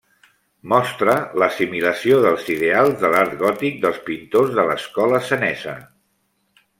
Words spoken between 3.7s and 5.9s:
pels pintors de l'escola senesa.